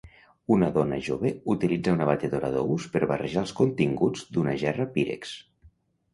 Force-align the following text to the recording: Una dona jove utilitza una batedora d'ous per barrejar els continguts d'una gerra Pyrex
Una 0.53 0.69
dona 0.77 0.97
jove 1.07 1.31
utilitza 1.55 1.93
una 1.97 2.07
batedora 2.11 2.49
d'ous 2.57 2.87
per 2.95 3.03
barrejar 3.13 3.45
els 3.45 3.55
continguts 3.61 4.27
d'una 4.33 4.57
gerra 4.65 4.91
Pyrex 4.99 5.37